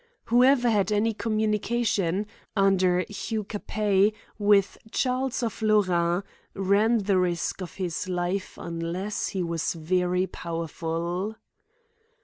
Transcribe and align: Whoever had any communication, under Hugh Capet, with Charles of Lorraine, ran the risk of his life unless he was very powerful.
Whoever 0.33 0.67
had 0.67 0.91
any 0.91 1.13
communication, 1.13 2.25
under 2.55 3.05
Hugh 3.07 3.43
Capet, 3.43 4.13
with 4.39 4.79
Charles 4.91 5.43
of 5.43 5.61
Lorraine, 5.61 6.23
ran 6.55 6.97
the 7.03 7.19
risk 7.19 7.61
of 7.61 7.75
his 7.75 8.09
life 8.09 8.57
unless 8.59 9.27
he 9.27 9.43
was 9.43 9.73
very 9.73 10.25
powerful. 10.25 11.35